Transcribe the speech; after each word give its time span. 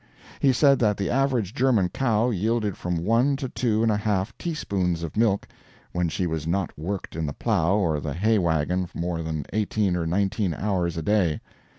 He 0.39 0.51
said 0.51 0.79
that 0.79 0.97
the 0.97 1.11
average 1.11 1.53
German 1.53 1.89
cow 1.89 2.31
yielded 2.31 2.75
from 2.75 3.05
one 3.05 3.35
to 3.35 3.47
two 3.47 3.83
and 3.83 3.91
half 3.91 4.35
teaspoons 4.39 5.03
of 5.03 5.15
milk, 5.15 5.47
when 5.91 6.09
she 6.09 6.25
was 6.25 6.47
not 6.47 6.75
worked 6.75 7.15
in 7.15 7.27
the 7.27 7.33
plow 7.33 7.75
or 7.75 7.99
the 7.99 8.15
hay 8.15 8.39
wagon 8.39 8.89
more 8.95 9.21
than 9.21 9.45
eighteen 9.53 9.95
or 9.95 10.07
nineteen 10.07 10.55
hours 10.55 10.97
a 10.97 11.03
day. 11.03 11.39